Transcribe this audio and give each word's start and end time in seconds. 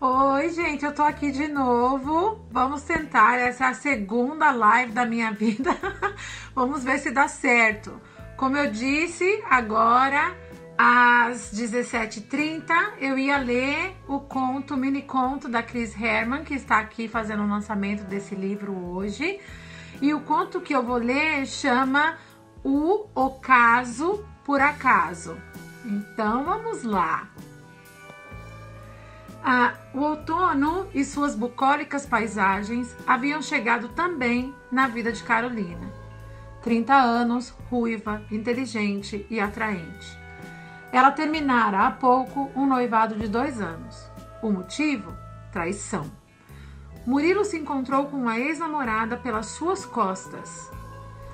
Oi, 0.00 0.50
gente, 0.50 0.84
eu 0.84 0.94
tô 0.94 1.02
aqui 1.02 1.32
de 1.32 1.48
novo. 1.48 2.46
Vamos 2.52 2.82
tentar. 2.82 3.36
Essa 3.36 3.64
é 3.64 3.68
a 3.70 3.74
segunda 3.74 4.52
live 4.52 4.92
da 4.92 5.04
minha 5.04 5.32
vida. 5.34 5.76
Vamos 6.54 6.84
ver 6.84 7.00
se 7.00 7.10
dá 7.10 7.26
certo. 7.26 8.00
Como 8.36 8.56
eu 8.56 8.70
disse, 8.70 9.42
agora 9.50 10.36
às 10.78 11.52
17h30 11.52 12.92
eu 13.00 13.18
ia 13.18 13.38
ler 13.38 13.96
o 14.06 14.20
conto, 14.20 14.74
o 14.74 14.76
mini 14.76 15.02
conto 15.02 15.48
da 15.48 15.64
Chris 15.64 16.00
Herman, 16.00 16.44
que 16.44 16.54
está 16.54 16.78
aqui 16.78 17.08
fazendo 17.08 17.42
o 17.42 17.48
lançamento 17.48 18.04
desse 18.04 18.36
livro 18.36 18.72
hoje. 18.72 19.40
E 20.00 20.14
o 20.14 20.20
conto 20.20 20.60
que 20.60 20.72
eu 20.72 20.84
vou 20.84 20.98
ler 20.98 21.44
chama 21.44 22.16
O 22.62 23.08
Ocaso 23.16 24.24
por 24.44 24.60
Acaso. 24.60 25.36
Então 25.84 26.44
vamos 26.44 26.84
lá. 26.84 27.28
Ah, 29.42 29.74
o 29.94 30.00
outono 30.00 30.88
e 30.92 31.04
suas 31.04 31.34
bucólicas 31.34 32.04
paisagens 32.04 32.94
haviam 33.06 33.40
chegado 33.40 33.88
também 33.88 34.54
na 34.70 34.88
vida 34.88 35.12
de 35.12 35.22
Carolina. 35.22 35.92
30 36.62 36.94
anos, 36.94 37.54
ruiva, 37.70 38.22
inteligente 38.30 39.26
e 39.30 39.40
atraente. 39.40 40.18
Ela 40.92 41.10
terminara 41.10 41.86
há 41.86 41.90
pouco 41.90 42.50
um 42.54 42.66
noivado 42.66 43.14
de 43.14 43.28
dois 43.28 43.60
anos. 43.60 44.10
O 44.42 44.50
motivo? 44.50 45.14
Traição. 45.52 46.10
Murilo 47.06 47.44
se 47.44 47.56
encontrou 47.56 48.06
com 48.06 48.16
uma 48.16 48.38
ex-namorada 48.38 49.16
pelas 49.16 49.46
suas 49.46 49.86
costas. 49.86 50.70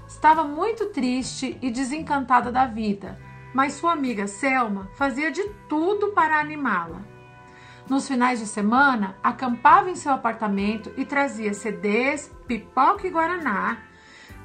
Estava 0.06 0.44
muito 0.44 0.86
triste 0.86 1.58
e 1.60 1.70
desencantada 1.70 2.52
da 2.52 2.66
vida, 2.66 3.18
mas 3.52 3.74
sua 3.74 3.92
amiga 3.92 4.26
Selma 4.26 4.88
fazia 4.96 5.30
de 5.30 5.42
tudo 5.68 6.12
para 6.12 6.38
animá-la. 6.38 7.13
Nos 7.88 8.08
finais 8.08 8.38
de 8.38 8.46
semana, 8.46 9.14
acampava 9.22 9.90
em 9.90 9.94
seu 9.94 10.10
apartamento 10.10 10.90
e 10.96 11.04
trazia 11.04 11.52
CDs, 11.52 12.32
pipoca 12.46 13.06
e 13.06 13.10
guaraná. 13.10 13.76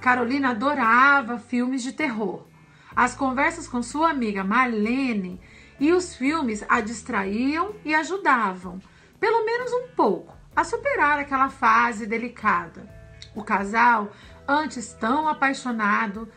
Carolina 0.02 0.50
adorava 0.50 1.40
filmes 1.40 1.82
de 1.82 1.94
terror. 1.94 2.46
As 2.94 3.16
conversas 3.16 3.66
com 3.66 3.82
sua 3.82 4.10
amiga 4.10 4.44
Marlene 4.44 5.40
e 5.80 5.94
os 5.94 6.14
filmes 6.14 6.66
a 6.68 6.82
distraíam 6.82 7.74
e 7.86 7.96
ajudavam, 7.96 8.82
pelo 9.22 9.46
menos 9.46 9.72
um 9.72 9.88
pouco, 9.96 10.36
a 10.54 10.66
superar 10.66 11.18
aquela 11.18 11.50
fase 11.50 12.06
delicada. 12.06 12.94
O 13.34 13.42
casal, 13.42 14.12
antes 14.46 14.92
tão 14.92 15.30
apaixonado, 15.30 16.28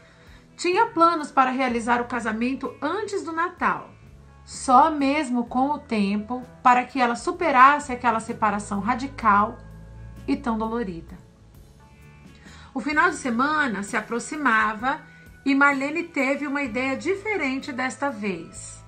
tinha 0.57 0.87
planos 0.87 1.33
para 1.33 1.51
realizar 1.51 2.01
o 2.01 2.07
casamento 2.07 2.73
antes 2.81 3.25
do 3.25 3.33
Natal 3.33 3.91
só 4.45 4.91
mesmo 4.91 5.47
com 5.47 5.71
o 5.71 5.79
tempo 5.79 6.43
para 6.63 6.85
que 6.85 7.01
ela 7.01 7.17
superasse 7.17 7.93
aquela 7.93 8.21
separação 8.21 8.81
radical 8.81 9.59
e 10.27 10.37
tão 10.37 10.59
dolorida. 10.59 11.17
O 12.75 12.81
final 12.81 13.11
de 13.11 13.17
semana 13.17 13.83
se 13.83 13.97
aproximava 13.97 15.01
e 15.45 15.55
Marlene 15.55 16.05
teve 16.05 16.47
uma 16.47 16.63
ideia 16.63 16.97
diferente 16.97 17.73
desta 17.73 18.11
vez. 18.11 18.83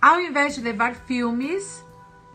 Ao 0.00 0.20
invés 0.20 0.54
de 0.54 0.60
levar 0.60 0.94
filmes, 0.94 1.84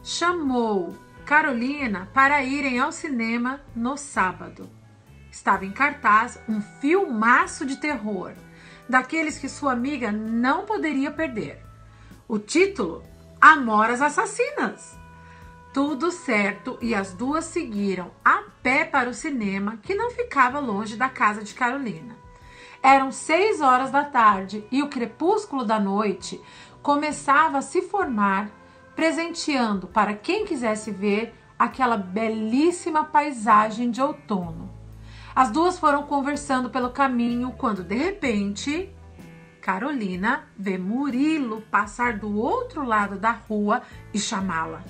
chamou 0.02 0.95
Carolina 1.26 2.08
para 2.14 2.42
irem 2.42 2.80
ao 2.80 2.94
cinema 2.94 3.60
no 3.76 3.98
sábado. 3.98 4.70
Estava 5.30 5.66
em 5.66 5.72
cartaz 5.72 6.40
um 6.48 6.62
filmaço 6.62 7.66
de 7.66 7.76
terror, 7.76 8.32
daqueles 8.88 9.38
que 9.38 9.50
sua 9.50 9.73
amiga 9.73 10.12
não 10.12 10.66
poderia 10.66 11.12
perder. 11.12 11.67
O 12.30 12.38
título: 12.38 13.03
Amoras 13.39 14.02
Assassinas. 14.02 15.00
Tudo 15.73 16.11
certo 16.11 16.78
e 16.81 16.94
as 16.94 17.14
duas 17.14 17.45
seguiram 17.45 18.11
a 18.23 18.44
pé 18.61 18.83
para 18.83 19.09
o 19.09 19.14
cinema, 19.14 19.80
que 19.81 19.95
não 19.95 20.11
ficava 20.11 20.59
longe 20.59 20.98
da 20.98 21.08
casa 21.08 21.42
de 21.42 21.54
Carolina. 21.54 22.17
Eram 22.83 23.14
seis 23.14 23.61
horas 23.61 23.92
da 23.92 24.04
tarde 24.04 24.65
e 24.70 24.83
o 24.83 24.89
crepúsculo 24.89 25.64
da 25.64 25.80
noite 25.80 26.42
começava 26.82 27.60
a 27.60 27.61
se 27.61 27.82
formar, 27.82 28.49
presenteando 28.94 29.88
para 29.88 30.14
quem 30.14 30.44
quisesse 30.44 30.92
ver 30.92 31.33
aquela 31.58 31.95
belíssima 31.95 33.05
paisagem 33.05 33.89
de 33.89 34.02
outono. 34.02 34.70
As 35.33 35.49
duas 35.49 35.80
foram 35.80 36.04
conversando 36.04 36.70
pelo 36.70 36.89
caminho 36.89 37.54
quando, 37.58 37.83
de 37.83 37.95
repente, 37.95 38.94
Carolina 39.67 40.48
vê 40.58 40.78
Murilo 40.78 41.60
passar 41.70 42.14
do 42.14 42.38
outro 42.38 42.86
lado 42.86 43.17
da 43.17 43.32
rua 43.32 43.82
e 44.14 44.17
chamá-la. 44.17 44.82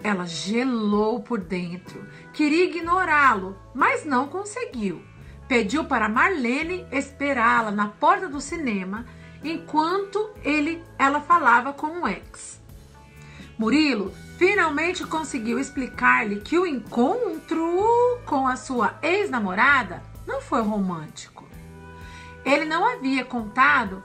Ela 0.00 0.24
gelou 0.26 1.18
por 1.18 1.40
dentro, 1.40 2.06
queria 2.32 2.66
ignorá-lo, 2.66 3.58
mas 3.74 4.04
não 4.04 4.28
conseguiu. 4.28 5.02
Pediu 5.48 5.86
para 5.86 6.08
Marlene 6.08 6.86
esperá-la 6.92 7.72
na 7.72 7.88
porta 7.88 8.28
do 8.28 8.40
cinema 8.40 9.04
enquanto 9.42 10.30
ele, 10.44 10.80
ela 10.96 11.20
falava 11.20 11.72
com 11.72 12.02
o 12.02 12.06
ex. 12.06 12.62
Murilo 13.58 14.14
finalmente 14.38 15.04
conseguiu 15.04 15.58
explicar-lhe 15.58 16.42
que 16.42 16.56
o 16.56 16.64
encontro 16.64 18.20
com 18.24 18.46
a 18.46 18.54
sua 18.54 18.96
ex-namorada 19.02 20.00
não 20.24 20.40
foi 20.40 20.62
romântico. 20.62 21.44
Ele 22.44 22.64
não 22.64 22.86
havia 22.86 23.24
contado 23.24 24.02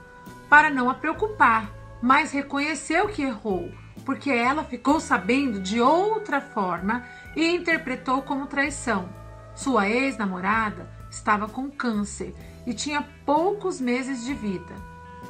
para 0.48 0.70
não 0.70 0.88
a 0.88 0.94
preocupar, 0.94 1.70
mas 2.02 2.32
reconheceu 2.32 3.08
que 3.08 3.22
errou, 3.22 3.70
porque 4.04 4.30
ela 4.30 4.64
ficou 4.64 4.98
sabendo 4.98 5.60
de 5.60 5.80
outra 5.80 6.40
forma 6.40 7.04
e 7.36 7.54
interpretou 7.54 8.22
como 8.22 8.46
traição. 8.46 9.08
Sua 9.54 9.88
ex-namorada 9.88 10.90
estava 11.10 11.48
com 11.48 11.70
câncer 11.70 12.34
e 12.66 12.72
tinha 12.72 13.06
poucos 13.26 13.80
meses 13.80 14.24
de 14.24 14.32
vida. 14.32 14.74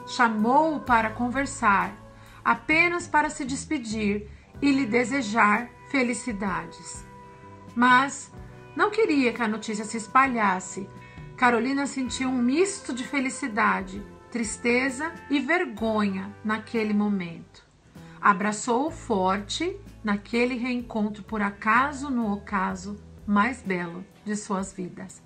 Chamou-o 0.07 0.81
para 0.81 1.11
conversar, 1.11 1.93
apenas 2.45 3.09
para 3.09 3.31
se 3.31 3.45
despedir 3.45 4.29
e 4.63 4.71
lhe 4.71 4.87
desejar 4.87 5.69
felicidades. 5.91 7.05
Mas 7.75 8.33
não 8.77 8.91
queria 8.91 9.33
que 9.33 9.43
a 9.43 9.49
notícia 9.49 9.85
se 9.85 9.97
espalhasse 9.97 10.89
Carolina 11.41 11.87
sentiu 11.87 12.29
um 12.29 12.37
misto 12.37 12.93
de 12.93 13.03
felicidade, 13.03 14.03
tristeza 14.31 15.11
e 15.31 15.41
vergonha 15.41 16.31
naquele 16.45 16.93
momento. 16.93 17.65
Abraçou-o 18.21 18.91
forte 18.91 19.75
naquele 20.05 20.55
reencontro 20.57 21.23
por 21.23 21.41
acaso 21.41 22.11
no 22.11 22.31
ocaso 22.31 23.03
mais 23.27 23.63
belo 23.63 24.05
de 24.23 24.37
suas 24.37 24.75
vidas. 24.75 25.23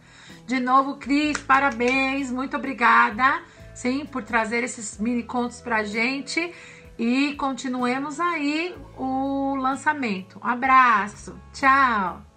De 0.47 0.61
novo, 0.61 0.99
Cris, 0.99 1.37
parabéns, 1.39 2.31
muito 2.31 2.57
obrigada, 2.57 3.43
sim, 3.75 4.07
por 4.07 4.23
trazer 4.23 4.63
esses 4.63 4.97
mini 4.99 5.25
contos 5.25 5.61
pra 5.61 5.83
gente 5.83 6.55
e 6.97 7.35
continuemos 7.35 8.21
aí 8.21 8.73
o 8.97 9.57
lançamento. 9.57 10.39
Um 10.41 10.47
abraço, 10.47 11.37
tchau! 11.53 12.34